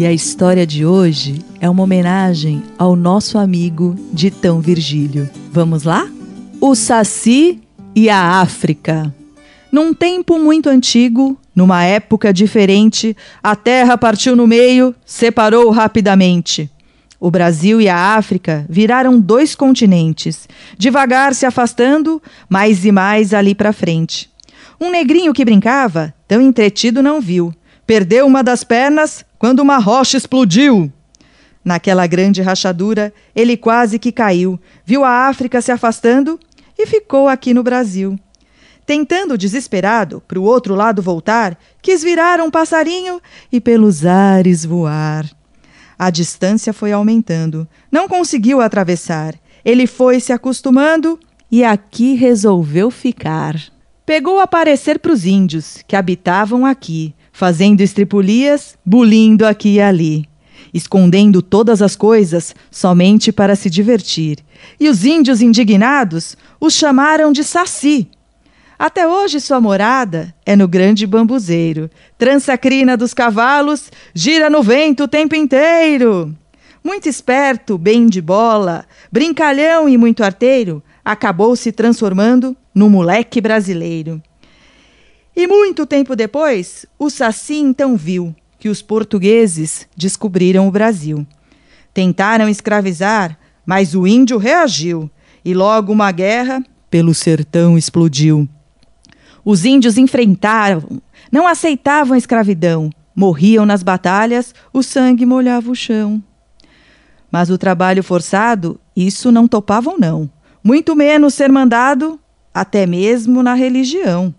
E 0.00 0.06
a 0.06 0.12
história 0.14 0.66
de 0.66 0.86
hoje 0.86 1.44
é 1.60 1.68
uma 1.68 1.82
homenagem 1.82 2.62
ao 2.78 2.96
nosso 2.96 3.36
amigo 3.36 3.94
Ditão 4.14 4.58
Virgílio. 4.58 5.28
Vamos 5.52 5.82
lá? 5.82 6.08
O 6.58 6.74
Saci 6.74 7.60
e 7.94 8.08
a 8.08 8.40
África. 8.40 9.14
Num 9.70 9.92
tempo 9.92 10.38
muito 10.38 10.70
antigo, 10.70 11.38
numa 11.54 11.84
época 11.84 12.32
diferente, 12.32 13.14
a 13.42 13.54
terra 13.54 13.98
partiu 13.98 14.34
no 14.34 14.46
meio, 14.46 14.94
separou 15.04 15.68
rapidamente. 15.68 16.70
O 17.20 17.30
Brasil 17.30 17.78
e 17.78 17.86
a 17.86 18.16
África 18.16 18.64
viraram 18.70 19.20
dois 19.20 19.54
continentes, 19.54 20.48
devagar 20.78 21.34
se 21.34 21.44
afastando, 21.44 22.22
mais 22.48 22.86
e 22.86 22.90
mais 22.90 23.34
ali 23.34 23.54
para 23.54 23.70
frente. 23.70 24.30
Um 24.80 24.90
negrinho 24.90 25.34
que 25.34 25.44
brincava, 25.44 26.14
tão 26.26 26.40
entretido 26.40 27.02
não 27.02 27.20
viu. 27.20 27.52
Perdeu 27.86 28.26
uma 28.26 28.42
das 28.42 28.64
pernas, 28.64 29.26
quando 29.40 29.60
uma 29.60 29.78
rocha 29.78 30.18
explodiu. 30.18 30.92
Naquela 31.64 32.06
grande 32.06 32.42
rachadura, 32.42 33.12
ele 33.34 33.56
quase 33.56 33.98
que 33.98 34.12
caiu, 34.12 34.60
viu 34.84 35.02
a 35.02 35.28
África 35.28 35.62
se 35.62 35.72
afastando 35.72 36.38
e 36.78 36.86
ficou 36.86 37.26
aqui 37.26 37.54
no 37.54 37.62
Brasil. 37.62 38.18
Tentando 38.84 39.38
desesperado 39.38 40.22
para 40.28 40.38
o 40.38 40.42
outro 40.42 40.74
lado 40.74 41.00
voltar, 41.00 41.58
quis 41.80 42.02
virar 42.02 42.38
um 42.38 42.50
passarinho 42.50 43.18
e 43.50 43.60
pelos 43.60 44.04
ares 44.04 44.62
voar. 44.64 45.24
A 45.98 46.10
distância 46.10 46.72
foi 46.72 46.92
aumentando, 46.92 47.66
não 47.90 48.08
conseguiu 48.08 48.60
atravessar. 48.60 49.34
Ele 49.64 49.86
foi 49.86 50.20
se 50.20 50.34
acostumando 50.34 51.18
e 51.50 51.64
aqui 51.64 52.14
resolveu 52.14 52.90
ficar. 52.90 53.56
Pegou 54.04 54.38
a 54.38 54.42
aparecer 54.42 54.98
para 54.98 55.12
os 55.12 55.24
índios 55.24 55.82
que 55.86 55.96
habitavam 55.96 56.66
aqui, 56.66 57.14
fazendo 57.40 57.80
estripulias, 57.80 58.76
bulindo 58.84 59.46
aqui 59.46 59.76
e 59.76 59.80
ali, 59.80 60.28
escondendo 60.74 61.40
todas 61.40 61.80
as 61.80 61.96
coisas 61.96 62.54
somente 62.70 63.32
para 63.32 63.56
se 63.56 63.70
divertir. 63.70 64.40
E 64.78 64.90
os 64.90 65.06
índios 65.06 65.40
indignados 65.40 66.36
os 66.60 66.74
chamaram 66.74 67.32
de 67.32 67.42
saci. 67.42 68.10
Até 68.78 69.08
hoje 69.08 69.40
sua 69.40 69.58
morada 69.58 70.34
é 70.44 70.54
no 70.54 70.68
grande 70.68 71.06
bambuzeiro, 71.06 71.88
trança 72.18 72.58
crina 72.58 72.94
dos 72.94 73.14
cavalos, 73.14 73.90
gira 74.12 74.50
no 74.50 74.62
vento 74.62 75.04
o 75.04 75.08
tempo 75.08 75.34
inteiro. 75.34 76.36
Muito 76.84 77.08
esperto, 77.08 77.78
bem 77.78 78.06
de 78.06 78.20
bola, 78.20 78.84
brincalhão 79.10 79.88
e 79.88 79.96
muito 79.96 80.22
arteiro, 80.22 80.82
acabou 81.02 81.56
se 81.56 81.72
transformando 81.72 82.54
no 82.74 82.90
moleque 82.90 83.40
brasileiro. 83.40 84.20
E 85.34 85.46
muito 85.46 85.86
tempo 85.86 86.16
depois, 86.16 86.86
o 86.98 87.08
Saci 87.08 87.56
então 87.56 87.96
viu 87.96 88.34
que 88.58 88.68
os 88.68 88.82
portugueses 88.82 89.86
descobriram 89.96 90.68
o 90.68 90.70
Brasil. 90.70 91.26
Tentaram 91.94 92.48
escravizar, 92.48 93.38
mas 93.64 93.94
o 93.94 94.06
índio 94.06 94.38
reagiu 94.38 95.10
e 95.44 95.54
logo 95.54 95.92
uma 95.92 96.12
guerra 96.12 96.62
pelo 96.90 97.14
sertão 97.14 97.78
explodiu. 97.78 98.48
Os 99.44 99.64
índios 99.64 99.96
enfrentaram, 99.96 101.00
não 101.32 101.46
aceitavam 101.46 102.14
a 102.14 102.18
escravidão, 102.18 102.90
morriam 103.14 103.64
nas 103.64 103.82
batalhas, 103.82 104.54
o 104.72 104.82
sangue 104.82 105.24
molhava 105.24 105.70
o 105.70 105.74
chão. 105.74 106.22
Mas 107.30 107.48
o 107.48 107.56
trabalho 107.56 108.02
forçado, 108.02 108.78
isso 108.94 109.30
não 109.30 109.46
topavam 109.46 109.96
não, 109.98 110.30
muito 110.62 110.94
menos 110.94 111.34
ser 111.34 111.50
mandado 111.50 112.20
até 112.52 112.84
mesmo 112.86 113.42
na 113.42 113.54
religião. 113.54 114.34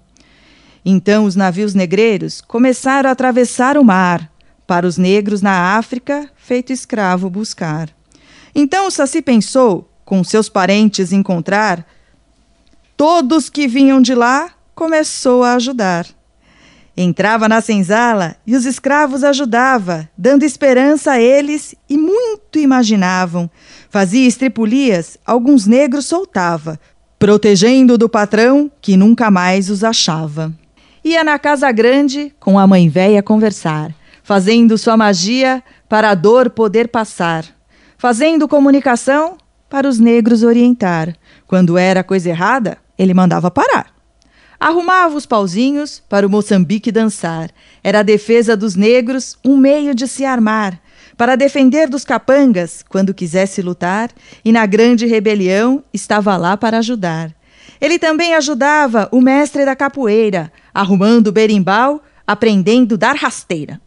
Então 0.84 1.26
os 1.26 1.36
navios 1.36 1.76
negreiros 1.76 2.42
começaram 2.42 3.10
a 3.10 3.14
atravessar 3.14 3.78
o 3.78 3.84
mar, 3.84 4.32
para 4.66 4.88
os 4.88 4.98
negros 4.98 5.42
na 5.42 5.78
África, 5.78 6.30
feito 6.36 6.74
escravo 6.74 7.30
buscar. 7.30 7.90
Então 8.56 8.88
o 8.88 8.92
Saci 8.92 9.22
pensou, 9.22 9.90
com 10.04 10.24
seus 10.24 10.50
parentes 10.50 11.12
encontrar, 11.12 11.86
todos 12.98 13.50
que 13.50 13.68
vinham 13.68 14.02
de 14.02 14.16
lá, 14.16 14.50
começou 14.74 15.44
a 15.44 15.54
ajudar. 15.54 16.08
Entrava 16.98 17.48
na 17.48 17.62
senzala 17.62 18.36
e 18.46 18.56
os 18.56 18.66
escravos 18.66 19.24
ajudava, 19.24 20.10
dando 20.18 20.44
esperança 20.44 21.12
a 21.12 21.22
eles 21.22 21.76
e 21.90 21.98
muito 21.98 22.58
imaginavam. 22.58 23.50
Fazia 23.90 24.28
estripulias, 24.28 25.18
alguns 25.26 25.66
negros 25.66 26.06
soltava, 26.06 26.80
protegendo 27.20 27.98
do 27.98 28.10
patrão 28.10 28.70
que 28.82 28.98
nunca 28.98 29.30
mais 29.30 29.70
os 29.70 29.84
achava 29.84 30.54
ia 31.04 31.24
na 31.24 31.40
casa 31.40 31.72
grande 31.72 32.34
com 32.40 32.60
a 32.60 32.68
mãe 32.68 32.88
véia 32.88 33.24
conversar, 33.24 33.94
fazendo 34.24 34.78
sua 34.78 34.96
magia 34.96 35.64
para 35.90 36.10
a 36.10 36.16
dor 36.16 36.50
poder 36.50 36.88
passar, 36.88 37.46
fazendo 37.98 38.48
comunicação 38.48 39.38
para 39.70 39.88
os 39.88 40.00
negros 40.00 40.44
orientar. 40.44 41.16
Quando 41.48 41.78
era 41.78 42.04
coisa 42.04 42.30
errada, 42.30 42.78
ele 42.98 43.14
mandava 43.14 43.50
parar. 43.50 43.88
Arrumava 44.60 45.16
os 45.16 45.26
pauzinhos 45.26 46.04
para 46.08 46.26
o 46.26 46.30
Moçambique 46.30 46.92
dançar. 46.92 47.50
Era 47.84 48.02
a 48.02 48.04
defesa 48.04 48.56
dos 48.56 48.76
negros 48.76 49.36
um 49.44 49.58
meio 49.58 49.96
de 49.96 50.08
se 50.08 50.24
armar, 50.24 50.80
para 51.18 51.36
defender 51.36 51.90
dos 51.90 52.06
capangas 52.06 52.86
quando 52.88 53.14
quisesse 53.14 53.62
lutar, 53.62 54.12
e 54.46 54.52
na 54.52 54.66
grande 54.68 55.08
rebelião 55.08 55.84
estava 55.92 56.38
lá 56.38 56.56
para 56.56 56.78
ajudar. 56.78 57.34
Ele 57.80 57.98
também 57.98 58.36
ajudava 58.36 59.10
o 59.12 59.20
mestre 59.20 59.66
da 59.66 59.76
capoeira, 59.76 60.52
arrumando 60.74 61.32
berimbau, 61.32 62.02
aprendendo 62.26 62.98
dar 62.98 63.16
rasteira. 63.16 63.80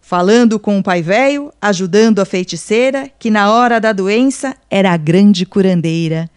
Falando 0.00 0.58
com 0.58 0.78
o 0.78 0.82
pai 0.82 1.00
velho, 1.00 1.50
ajudando 1.60 2.18
a 2.18 2.24
feiticeira, 2.24 3.10
que 3.18 3.30
na 3.30 3.50
hora 3.50 3.80
da 3.80 3.92
doença 3.92 4.54
era 4.70 4.92
a 4.92 4.96
grande 4.96 5.46
curandeira. 5.46 6.28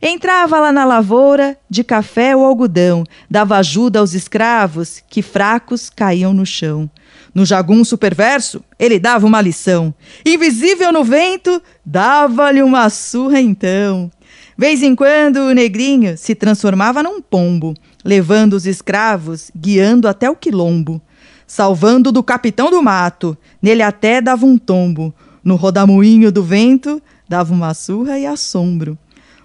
Entrava 0.00 0.58
lá 0.58 0.72
na 0.72 0.84
lavoura 0.84 1.56
de 1.70 1.84
café 1.84 2.34
ou 2.34 2.44
algodão, 2.44 3.04
dava 3.30 3.56
ajuda 3.56 4.00
aos 4.00 4.14
escravos 4.14 5.00
que 5.08 5.22
fracos 5.22 5.88
caíam 5.88 6.34
no 6.34 6.44
chão. 6.44 6.90
No 7.34 7.46
jagunço 7.46 7.96
perverso, 7.96 8.64
ele 8.78 8.98
dava 8.98 9.26
uma 9.26 9.40
lição. 9.40 9.94
Invisível 10.26 10.92
no 10.92 11.04
vento, 11.04 11.62
dava-lhe 11.86 12.62
uma 12.62 12.90
surra 12.90 13.40
então. 13.40 14.10
Vez 14.56 14.82
em 14.82 14.94
quando 14.94 15.36
o 15.36 15.52
negrinho 15.52 16.16
se 16.18 16.34
transformava 16.34 17.02
num 17.02 17.22
pombo, 17.22 17.74
levando 18.04 18.54
os 18.54 18.66
escravos, 18.66 19.50
guiando 19.54 20.08
até 20.08 20.28
o 20.28 20.36
quilombo, 20.36 21.00
salvando 21.46 22.10
do 22.10 22.22
capitão 22.22 22.70
do 22.70 22.82
mato, 22.82 23.36
nele 23.60 23.82
até 23.82 24.20
dava 24.20 24.46
um 24.46 24.56
tombo, 24.56 25.14
no 25.44 25.56
rodamuinho 25.56 26.30
do 26.30 26.42
vento 26.42 27.02
dava 27.28 27.52
uma 27.52 27.74
surra 27.74 28.18
e 28.18 28.26
assombro. 28.26 28.98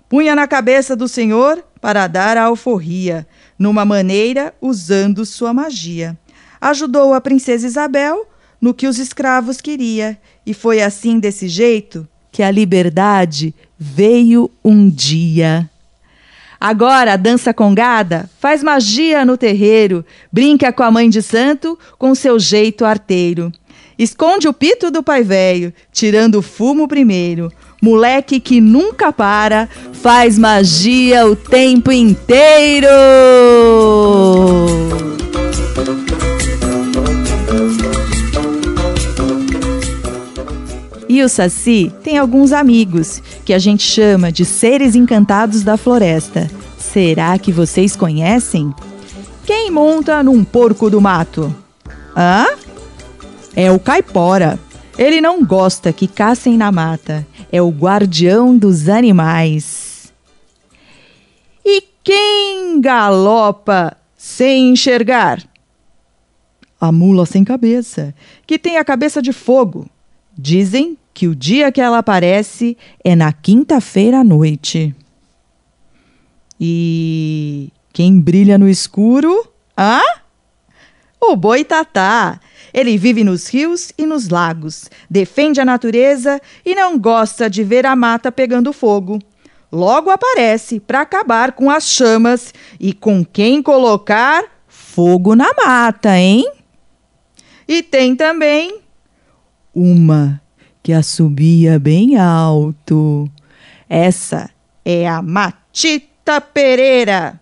Punha 0.09 0.35
na 0.35 0.47
cabeça 0.47 0.95
do 0.95 1.07
senhor 1.07 1.63
para 1.81 2.07
dar 2.07 2.37
a 2.37 2.43
alforria, 2.43 3.27
numa 3.57 3.83
maneira 3.85 4.53
usando 4.61 5.25
sua 5.25 5.53
magia. 5.53 6.17
Ajudou 6.59 7.13
a 7.13 7.21
princesa 7.21 7.67
Isabel 7.67 8.27
no 8.59 8.73
que 8.73 8.87
os 8.87 8.97
escravos 8.97 9.61
queria, 9.61 10.17
e 10.45 10.53
foi 10.53 10.81
assim 10.81 11.19
desse 11.19 11.47
jeito 11.47 12.07
que 12.31 12.41
a 12.41 12.51
liberdade 12.51 13.53
veio 13.77 14.49
um 14.63 14.89
dia. 14.89 15.69
Agora 16.59 17.17
dança 17.17 17.53
congada 17.53 18.29
faz 18.39 18.63
magia 18.63 19.23
no 19.25 19.37
terreiro, 19.37 20.05
brinca 20.31 20.71
com 20.73 20.83
a 20.83 20.91
mãe 20.91 21.09
de 21.09 21.21
santo 21.21 21.77
com 21.97 22.15
seu 22.15 22.39
jeito 22.39 22.83
arteiro. 22.83 23.51
Esconde 23.97 24.47
o 24.47 24.53
pito 24.53 24.91
do 24.91 25.01
pai 25.01 25.23
velho, 25.23 25.73
tirando 25.91 26.35
o 26.35 26.41
fumo 26.41 26.87
primeiro. 26.87 27.51
Moleque 27.81 28.39
que 28.39 28.61
nunca 28.61 29.11
para, 29.11 29.67
faz 29.93 30.37
magia 30.37 31.25
o 31.27 31.35
tempo 31.35 31.91
inteiro. 31.91 32.87
E 41.17 41.23
o 41.23 41.27
Saci 41.27 41.91
tem 42.03 42.19
alguns 42.19 42.51
amigos 42.51 43.23
que 43.43 43.51
a 43.51 43.57
gente 43.57 43.81
chama 43.81 44.31
de 44.31 44.45
seres 44.45 44.93
encantados 44.93 45.63
da 45.63 45.75
floresta. 45.75 46.47
Será 46.77 47.39
que 47.39 47.51
vocês 47.51 47.95
conhecem? 47.95 48.71
Quem 49.43 49.71
monta 49.71 50.21
num 50.21 50.43
porco 50.43 50.91
do 50.91 51.01
mato? 51.01 51.51
Hã? 52.15 52.45
é 53.55 53.71
o 53.71 53.79
caipora. 53.79 54.59
Ele 54.95 55.19
não 55.19 55.43
gosta 55.43 55.91
que 55.91 56.07
caçem 56.07 56.55
na 56.55 56.71
mata. 56.71 57.25
É 57.51 57.59
o 57.59 57.69
guardião 57.69 58.55
dos 58.55 58.87
animais. 58.87 60.13
E 61.65 61.83
quem 62.03 62.79
galopa 62.79 63.97
sem 64.15 64.69
enxergar? 64.69 65.43
A 66.79 66.91
mula 66.91 67.25
sem 67.25 67.43
cabeça, 67.43 68.13
que 68.45 68.59
tem 68.59 68.77
a 68.77 68.85
cabeça 68.85 69.19
de 69.19 69.33
fogo. 69.33 69.89
Dizem 70.37 70.97
que 71.13 71.27
o 71.27 71.35
dia 71.35 71.71
que 71.71 71.81
ela 71.81 71.97
aparece 71.97 72.77
é 73.03 73.15
na 73.15 73.33
quinta-feira 73.33 74.19
à 74.19 74.23
noite. 74.23 74.95
E 76.59 77.71
quem 77.91 78.19
brilha 78.19 78.57
no 78.57 78.69
escuro? 78.69 79.51
Ah? 79.75 80.21
O 81.19 81.35
boitatá. 81.35 82.39
Ele 82.71 82.97
vive 82.97 83.23
nos 83.23 83.47
rios 83.47 83.91
e 83.97 84.05
nos 84.05 84.29
lagos, 84.29 84.87
defende 85.09 85.59
a 85.59 85.65
natureza 85.65 86.39
e 86.63 86.75
não 86.75 86.99
gosta 86.99 87.49
de 87.49 87.63
ver 87.63 87.87
a 87.87 87.95
mata 87.95 88.31
pegando 88.31 88.71
fogo. 88.71 89.19
Logo 89.71 90.11
aparece 90.11 90.79
para 90.79 91.01
acabar 91.01 91.53
com 91.53 91.71
as 91.71 91.89
chamas 91.89 92.53
e 92.79 92.93
com 92.93 93.25
quem 93.25 93.63
colocar 93.63 94.43
fogo 94.67 95.35
na 95.35 95.49
mata, 95.53 96.15
hein? 96.15 96.45
E 97.67 97.81
tem 97.81 98.15
também 98.15 98.81
uma 99.77 100.41
que 100.81 100.91
assobia 100.91 101.77
bem 101.77 102.17
alto. 102.17 103.29
Essa 103.87 104.49
é 104.83 105.07
a 105.07 105.21
Matita 105.21 106.41
Pereira. 106.41 107.39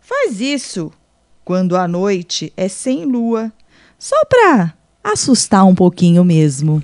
Faz 0.00 0.40
isso 0.40 0.90
quando 1.44 1.76
a 1.76 1.86
noite 1.86 2.52
é 2.56 2.66
sem 2.66 3.04
lua 3.04 3.52
só 3.96 4.16
para 4.24 4.74
assustar 5.04 5.64
um 5.64 5.74
pouquinho 5.74 6.24
mesmo. 6.24 6.82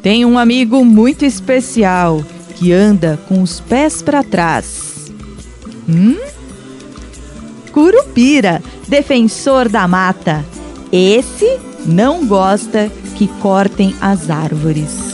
Tem 0.00 0.24
um 0.24 0.38
amigo 0.38 0.84
muito 0.84 1.24
especial 1.24 2.22
que 2.56 2.72
anda 2.72 3.18
com 3.28 3.42
os 3.42 3.60
pés 3.60 4.02
para 4.02 4.22
trás. 4.22 5.10
Hum? 5.88 6.16
Curupira, 7.72 8.62
defensor 8.86 9.68
da 9.68 9.88
mata. 9.88 10.44
Esse 10.92 11.58
não 11.84 12.26
gosta 12.26 12.90
que 13.22 13.28
cortem 13.40 13.94
as 14.00 14.30
árvores. 14.30 15.11